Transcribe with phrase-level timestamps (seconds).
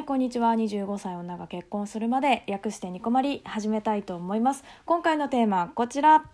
[0.00, 0.54] いこんにちは。
[0.54, 4.64] 25歳女が結婚するまで略してニコマリ始めたいと思います。
[4.86, 6.24] 今回のテーマこちら。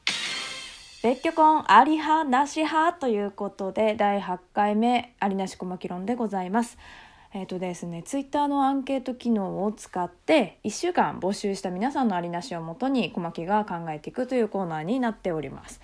[1.02, 6.78] 別居婚あり派なし派ということで第8回目ありなし小牧論でございます。
[7.34, 15.80] えっ、とですねツイッターのアンケート機能を使って1週間募集した皆さんのありなしをもとに小牧が考えていくというコーナーになっております。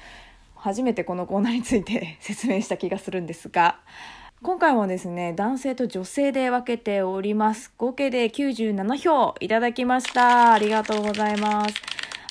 [0.54, 3.80] 初めてこのコーナーについて 説明した気がするんですが
[4.44, 7.72] 今回もですね男性と女性で分けております。
[7.78, 10.52] 合計で97票いただきました。
[10.52, 11.74] ありがとうございます。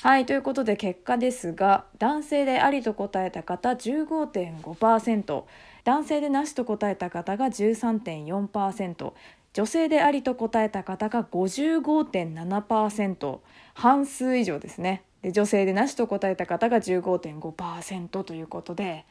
[0.02, 5.44] はいということで結果ですが男性でありと答えた方15.5%
[5.84, 9.12] 男性でなしと答えた方が13.4%
[9.54, 13.38] 女性でありと答えた方が55.7%
[13.72, 15.02] 半数以上ですね。
[15.22, 19.06] で女性でなしと答えた方が15.5%ということで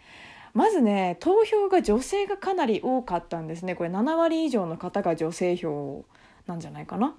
[0.53, 3.75] まずね投票が女性がかなり多かったんですね。
[3.75, 6.05] これ7割以上の方が女性票
[6.47, 7.15] なんじゃないかな。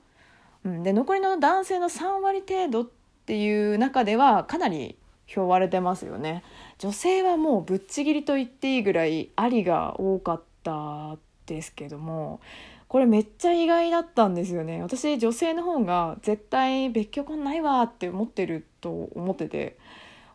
[0.65, 2.89] うん、で残りの男性の3割程度っ
[3.27, 6.43] ていう中ではかなり票割れてますよね。
[6.79, 12.41] 女性はもうぶっちぎりと言っていいぐらいありが多かったですけども
[12.89, 14.83] これめっちゃ意外だったんですよね。
[14.83, 19.79] 私女性の方が絶対別居婚ないわって思ってると思ってて。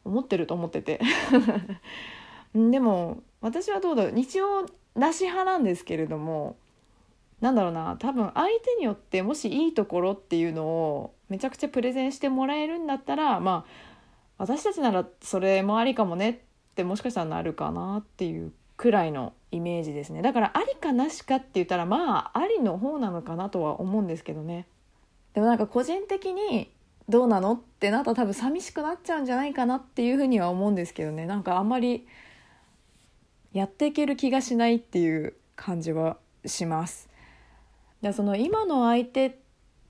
[0.07, 1.01] 思ってると思ってて。
[2.53, 4.11] でも私はどうだろう。
[4.13, 6.55] 日曜なし派なんですけれども
[7.41, 7.97] なんだろうな。
[7.99, 13.71] 多分相手によってもしいいところっていうのをめちゃくちゃプレゼンしてもらえるんだったらまあ
[14.37, 16.35] 私たちならそれもありかもねっ
[16.75, 20.21] てもしかしたらなるかなっていうくらいのイメージですね。
[20.21, 24.67] だからありかなしかって言ったらまあありの方なのかなとは思うんですけどね。
[25.33, 26.71] でもなんか個人的に
[27.09, 31.25] どうなのってなったら多分寂しくなっちゃうんじゃないかなっていうふうには思うんですけどね。
[31.25, 32.07] なんかあんまり
[33.57, 37.09] やっていける気がしないっていう感じはします。
[38.01, 39.39] でその今の相手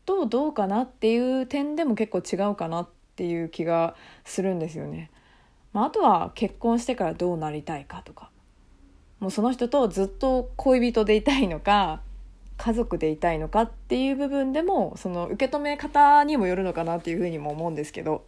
[0.06, 5.12] とどうかなっていう点でも結構違うかなっていう気がするんですよね。
[5.74, 8.32] まあ、あとは結婚してからどうなりたいかとか
[9.20, 12.02] もうその人とずっと恋人でいたいのか
[12.56, 18.26] 家族でいたいのかっていう部分でもその受け止め方にもよるのかなっていうふうにも思うんですけど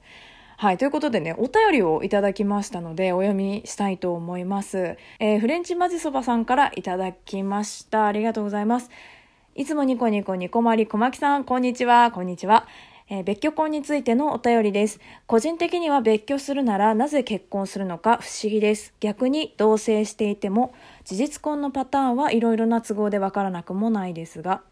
[0.62, 0.78] はい。
[0.78, 4.98] ということでね、お便りをいただきましたので、お読みしたいと思います。
[5.20, 8.08] えー、フレンチマジそばさんからいただきました。
[8.08, 8.90] ありがとうございます。
[9.56, 12.12] いつもニコニコニコマリ小牧さん、こんにちは。
[12.12, 12.68] こんにちは。
[13.10, 15.00] えー、別居婚についてのお便りです。
[15.28, 18.94] 個人的には別居するならなぜ結婚するのか不思議です。
[19.00, 20.74] 逆に同棲していても
[21.06, 24.64] 事実婚のパターンはいろいろな都合でわからなくもないですが、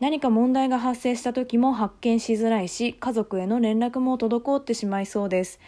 [0.00, 5.60] 何か問題が発生した時も発見しづらいし家族への連絡も滞ってしまいそうです。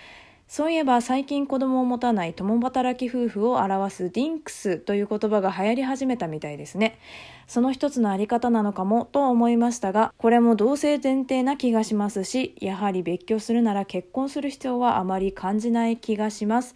[0.49, 6.99] そういえば最近子供を持たない共働き夫婦を表すディンクスという言葉が流行り始めたみたいですね。
[7.47, 16.75] その一つのあり方なのかもと思いましたがこれも同性前提な気がしますしやはり別居するなら結婚する必要はあまり感じない気がします。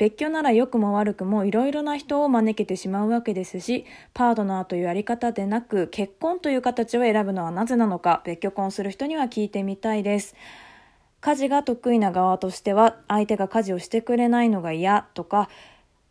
[0.00, 3.84] 別居なら良くも悪くもいろいろな人を招けてしまうわけですし、
[4.14, 10.34] パートナーというやり方でなく、結婚という形を選ぶのはなぜなのか、別居婚する人には聞いてみたいです。
[11.20, 15.50] 家事が得意な側としては、相手が家事をしてくれないのが嫌とか、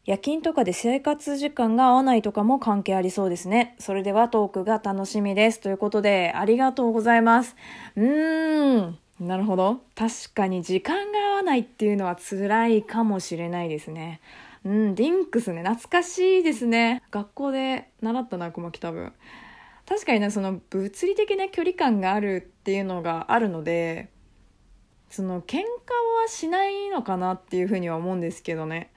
[0.06, 3.76] 夜勤とかで生活時間が合わないとかも関係ありそうですね。
[3.80, 5.60] それではトークが楽しみです。
[5.60, 7.56] ということで、ありがとうございます。
[7.96, 9.00] うーん。
[9.20, 9.82] なるほど。
[9.96, 14.22] 確かに時間が合わないっていうのは辛いかもしれないですね。
[14.64, 17.02] うん、リンクスね、懐かしいですね。
[17.12, 19.14] 学校で習ったな、小牧多分。
[19.86, 24.10] 確かにね、その物理的な距離感があるっていうのがあるので、
[25.10, 25.64] その喧嘩は
[26.28, 28.92] しないのかなっていうふうには思うんですけどね。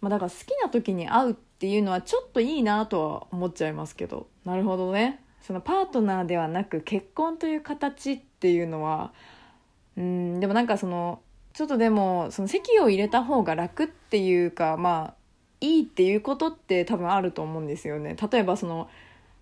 [0.00, 4.28] まあだから好きな時に会うっていうのはちょっといいなとは思っちゃいますけど。
[4.44, 5.22] なるほどね。
[5.40, 9.12] そのパートナーではなく結婚という形っていうのは
[9.98, 11.20] うんでもなんかその
[11.52, 15.14] ちょっとでもその席を入れた方が楽っていうかまあ
[15.60, 18.16] いいっていうことって多分あると思うんですよね。
[18.30, 18.88] 例えばその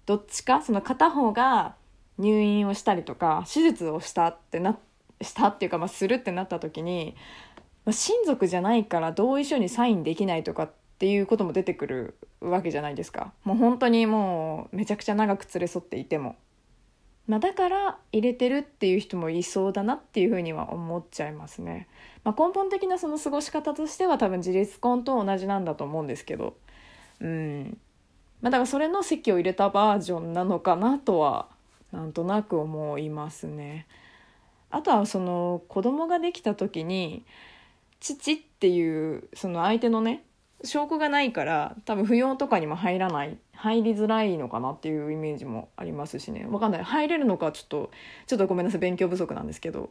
[0.06, 1.74] どっちかその片方が
[2.16, 4.78] 入院をしたりとか手術をしたってな
[5.20, 7.14] したっていうか、まあ、するってなった時に、
[7.84, 13.32] まあ、親族じゃないから同意書にサインできないとかっていうことも出てくるわけじゃないですか。
[13.44, 16.36] もう本当にもうめちゃくちゃ長く連れ添っていても。
[17.26, 21.88] まあ、だから入れてるっていう人もいそうだなっていうふうには思っちゃいますね。
[22.22, 26.56] まあ、根本的なその過ごし方としては多分自立婚と同じなんだと思うんですけど、
[27.20, 27.78] うん
[28.42, 31.48] まあ、だからそれの席を入れたバージョンなのかなとは
[31.92, 33.86] なんとなく思いますね。
[34.70, 37.24] あとはその子供ができた時に
[38.00, 40.22] 父っていうその相手のね
[40.64, 46.46] 証拠がないから多分扶養とかにも入らない入りづらいのかなっていうイメージもありますしね。
[46.48, 46.84] わかんない。
[46.84, 47.90] 入れるのかちょっと
[48.26, 49.90] ちょっとごめんなさい勉強不足なんですけど。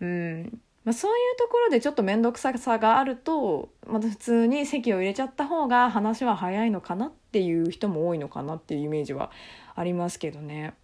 [0.00, 0.60] うん。
[0.84, 9.30] まあ、そういうところでちょっと面倒くささがあるとまた普通に席を入れちゃった方が話は早いのかなっていう人も多いのかなっていうイメージは
[9.74, 10.74] ありますけどね。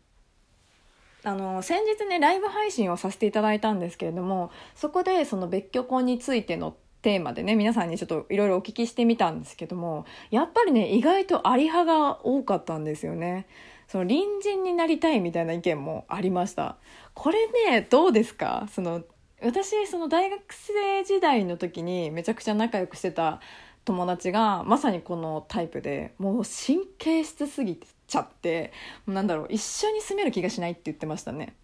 [1.26, 13.46] あの先日ねライブ配信をさせていただいたんですけれどもそこでその別居婚についてのテーマでね皆さんにちょっといろいろお聞きしてみたんですけどもやっぱりね意外とあり派が多かったんですよね。
[13.86, 16.78] その隣人になりたいみたいな意見もありました。
[17.12, 18.66] これねどうですか？
[18.72, 19.02] その
[19.42, 23.42] 私その大学生時代の時にめちゃくちゃ仲良くしてた
[23.84, 28.72] 友達がまさにこのタイプでもう神経質すぎちゃって
[29.06, 31.54] なんだろう一緒に住める気がしないって言ってましたね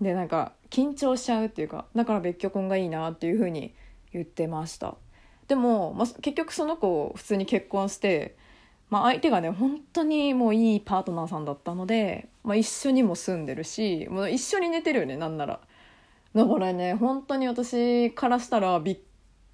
[0.00, 3.74] でなんか緊張しちゃうっていうかだから別居婚がいいなっていうふうに
[4.12, 4.96] 言ってました。
[5.48, 8.36] でも、まあ、結局その子普通に結婚して、
[8.90, 15.60] まあ、相手がね本当にもういいパートナーさんだったので、まあ、一緒にも住んでるしもう一緒に寝てるよねなんなら。
[16.34, 18.98] だからね本当に私からしたらびっ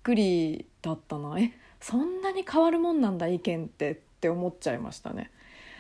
[0.03, 5.31] くりだったなえそんなに変わるもんなんだ意見ってって思っちゃいましたね。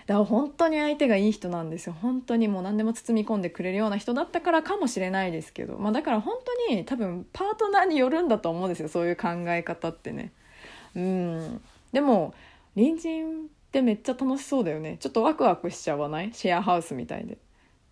[0.07, 1.95] だから本当に相手がいい人なんですよ。
[2.01, 6.37] 本当にもう何でも包み込んでくれるような人だったからかもしれないですけど、まあ、だから本
[6.69, 8.89] 当に多分パートナーによるんだと思うんですよ。
[8.89, 10.33] そういう考え方ってね。
[10.95, 11.61] うん。
[11.93, 12.35] でも
[12.75, 14.99] 隣人ってめっちゃ楽しそうだよね。
[15.01, 16.33] ちょっとワクワクしちゃわない？
[16.33, 17.39] シェアハウスみたいで。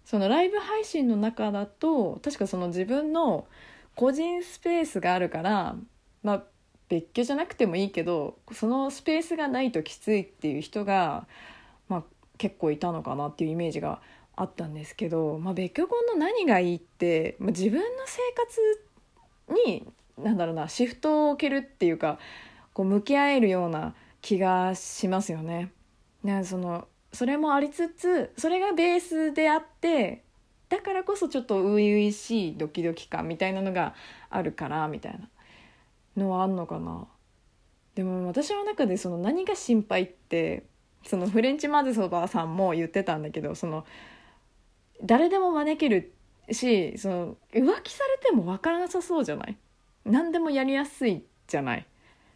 [0.05, 3.47] そのライブ配信の中だと確かその自分の
[3.95, 5.77] 個人スペースがあるから
[6.23, 6.43] まあ
[6.89, 11.27] 別居じゃなくてもいいけどそのスペースがないときついっていう人が、
[11.89, 12.05] まあ、
[12.39, 14.01] 結構いたのかなっていうイメージが
[14.35, 19.87] あったんですけど、まあ、別居婚の何がいいって、まあ、自分の生活に
[20.19, 22.19] なんだろうなシフトを置けるっていうか
[22.73, 25.73] こう向き合えるような気がしますよね。
[26.23, 30.25] ねそのそれもありつつそれがベースであって
[30.69, 33.95] だからこそちょっと初々しいドキドキ感みたいなのが
[34.31, 35.29] あるからみたいな
[36.17, 37.07] のはあんのかな
[37.95, 40.65] でも私の中でその何が心配って
[41.05, 43.85] そのフレンチマゼソバさんも言ってたんだけどその
[45.05, 46.13] 誰でも招ける
[46.51, 49.57] しその浮気されても分からなさそうじゃない？
[50.05, 51.87] 何でもやりやすいじゃない？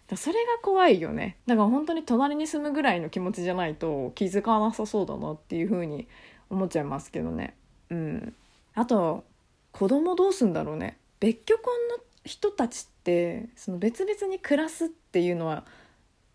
[0.09, 1.37] だそれが怖いよね。
[1.47, 6.07] だから本当に隣に住むぐらいの気持ちじゃないと気づかなさそうだなっていうふうに
[6.49, 7.57] 思っちゃいますけどね。
[7.91, 8.35] うん。
[8.75, 9.25] あと
[9.73, 10.97] 子供どうすんだろうね。
[11.19, 15.65] 別居婚の人たちってその別々に暮らすっていうのは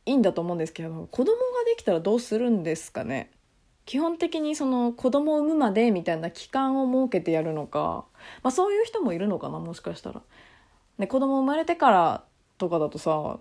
[0.05, 1.33] いいんだと思うんですけど子供が
[1.65, 3.31] できたらどうするんですかね？
[3.85, 8.05] 基本的にその子供を産むまでみたいな期間を設けてやるのか、
[8.43, 9.59] まあ、そういう人もいるのかな？
[9.59, 10.21] もしかしたら。
[10.99, 12.23] で子供生まれてから
[12.57, 13.39] とかだとさ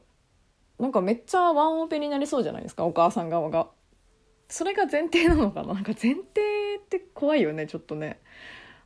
[0.78, 2.84] なんかめっちゃワンオペになりそうじゃないですか？
[2.84, 3.68] お母さん側が。
[4.48, 5.74] それが前提なのかな？
[5.74, 6.20] なんか前提
[6.78, 8.18] って怖いよねちょっとね。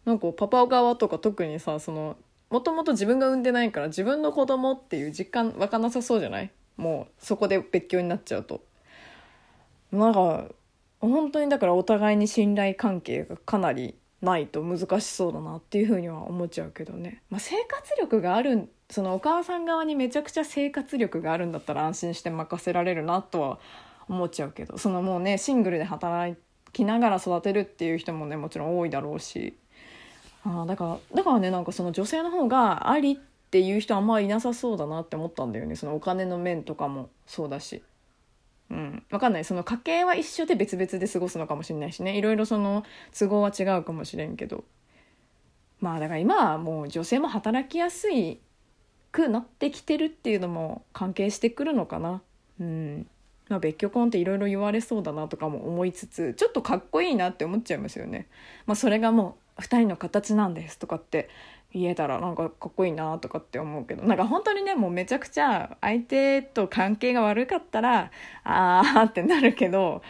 [0.04, 2.16] なんかパパ側とか特にさその
[2.50, 6.50] もともと自分が産んでないから自分の子供っていう実感湧かなさそうじゃない？
[6.76, 8.62] もうそこで別居になっちゃうと。
[9.92, 10.46] なんか
[11.00, 23.58] 本当にだからお互いに信頼関係がかなりないと難しそうだなっていうふうには思っちゃうけどね、まあ、生活力があるそのお母さん側にめちゃくちゃ生活力があるんだったら安心して任せられるなとは
[24.08, 24.78] 思っちゃうけど。
[24.78, 26.36] そのもうねシングルで働
[26.72, 29.56] きながら育てるっていう人もねもちろん多いだろうし。
[30.46, 35.77] あだからだからねなんかその女性の方がありってていう人あんまりいなさそうだなって思ったんだよね。
[35.77, 37.11] そのお金の面とかも。
[37.25, 37.84] そうだし。
[38.69, 39.44] うん、分かんない。
[39.44, 42.19] その家計は一緒で別々で過ごすのかもしれないしね。
[42.19, 42.82] いろいろその
[43.17, 44.65] 都合は違うかもしれんけど。
[45.79, 48.41] まあだから今はもう女性も働きやすい
[49.13, 52.23] くなってきてるっていうのも関係してくるのかな。
[52.58, 53.06] うん。
[53.49, 58.27] まあ、別居婚っていろいろ言われそうだなとかも思いつつちょっとかっこいいなって思っちゃいますよね。
[58.67, 61.29] まあ、それがもう2人の形なんですとかって
[61.74, 68.10] 言えたらなんかかっこいいなとかって思うけどなんか本当にねもうめちゃくちゃ相手と関係が悪かったら
[68.44, 70.02] ああってなるけど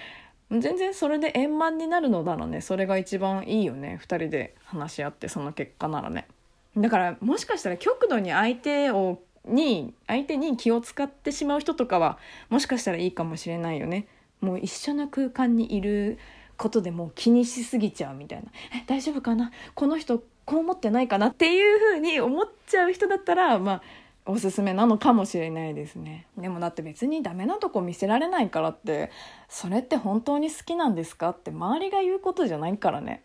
[0.50, 2.61] 全然それで円満になるのならね。
[2.61, 3.99] それが一番いいよね。
[4.02, 6.28] 2人で話し合ってその結果ならね。
[6.76, 12.18] だからもしかしたら極度に相手をに相手に気を使ってしまう人とかは
[12.50, 14.06] もしかしたらいいかもしれないよね。
[14.40, 16.18] もう一緒の空間にいる
[16.56, 18.46] ことでもう気にしすぎちゃうみたいな。
[18.75, 19.50] え大丈夫かな？
[19.75, 21.28] この人こう思ってないかな？
[21.28, 23.82] っていうふうに思っちゃう人だったらまあ
[24.26, 26.26] おすすめなのかもしれないですね。
[26.38, 29.11] でもだって別にダメなとこ見せられないからって
[29.49, 31.30] それって本当に好きなんですか？
[31.30, 33.23] って周りが言うことじゃないからね。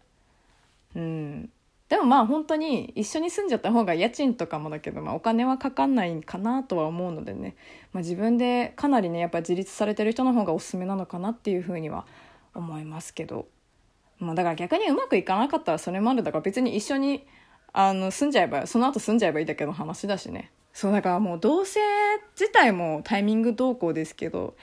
[0.95, 1.49] うん。
[1.87, 7.55] でもまあ本当に一緒に住んじゃった方が家賃とかもだけど、まあ、お金はかかんないかなとは思うのでね、
[7.93, 12.05] まあ、自分でかなりねやっぱ自立されてる人の方がおすすめなのかなっていうふうには
[12.53, 13.47] 思いますけど、
[14.19, 17.25] まあ、だから逆にうまくいかなかったらそれもあるだから別に一緒に
[17.73, 21.77] あの住んじゃえばその後住んじゃえばいいだけの話だしねそうだからもう同棲
[22.39, 24.55] 自体もタイミング動向ですけど、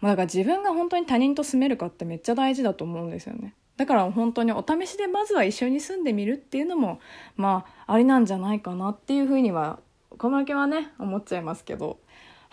[0.00, 3.54] まあ、だから自分が本当に他人と住めるかってめっちゃ大事だと思うんですよね。
[3.76, 7.00] だから本当にお試しでまずは一緒に住んでみるっていうのも
[7.36, 9.80] まあありなんじゃないかなっていうふうには
[10.16, 11.98] このけはね思っちゃいますけど。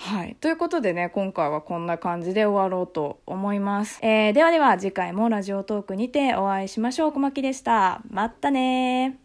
[0.04, 0.36] はい。
[0.42, 4.00] ということでね、今回はこんな感じで終わろうと思います。
[4.02, 7.12] えー、ではでは次回もラジオトークにてお会いしましょう。
[7.12, 8.02] 小牧でした。
[8.10, 9.21] またね